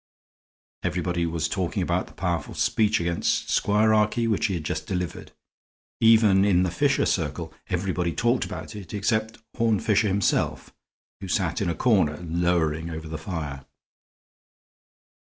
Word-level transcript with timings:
Everybody 0.81 1.27
was 1.27 1.47
talking 1.47 1.83
about 1.83 2.07
the 2.07 2.13
powerful 2.13 2.55
speech 2.55 2.99
against 2.99 3.49
squirarchy 3.49 4.27
which 4.27 4.47
he 4.47 4.55
had 4.55 4.63
just 4.63 4.87
delivered; 4.87 5.31
even 5.99 6.43
in 6.43 6.63
the 6.63 6.71
Fisher 6.71 7.05
circle 7.05 7.53
everybody 7.69 8.11
talked 8.11 8.43
about 8.43 8.75
it 8.75 8.95
except 8.95 9.37
Horne 9.55 9.79
Fisher 9.79 10.07
himself 10.07 10.73
who 11.19 11.27
sat 11.27 11.61
in 11.61 11.69
a 11.69 11.75
corner, 11.75 12.17
lowering 12.17 12.89
over 12.89 13.07
the 13.07 13.19
fire. 13.19 13.63